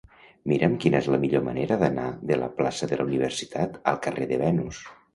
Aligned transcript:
Mira'm 0.51 0.77
quina 0.85 1.01
és 1.05 1.09
la 1.15 1.19
millor 1.25 1.43
manera 1.51 1.79
d'anar 1.85 2.07
de 2.33 2.41
la 2.47 2.49
plaça 2.57 2.93
de 2.95 3.01
la 3.03 3.09
Universitat 3.13 3.81
al 3.93 4.05
carrer 4.09 4.33
de 4.35 4.45
Venus. 4.47 4.87